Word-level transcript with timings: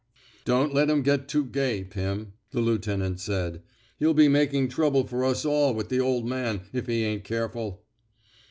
Don't 0.45 0.73
let 0.73 0.89
him 0.89 1.03
get 1.03 1.27
too 1.27 1.45
gay, 1.45 1.83
Pim," 1.83 2.33
the 2.49 2.59
lieutenant 2.59 3.19
said. 3.19 3.61
He'll 3.99 4.15
be 4.15 4.25
maki^g 4.27 4.67
trouble 4.71 5.05
for 5.05 5.23
us 5.23 5.45
all 5.45 5.75
with 5.75 5.89
the 5.89 5.99
old 5.99 6.27
man, 6.27 6.61
if 6.73 6.87
he 6.87 7.03
ain't 7.03 7.23
care 7.23 7.47
ful." 7.49 7.83